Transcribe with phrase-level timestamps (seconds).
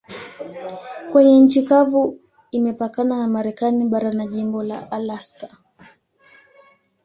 [1.11, 2.19] Kwenye nchi kavu
[2.51, 5.47] imepakana na Marekani bara na jimbo la Alaska.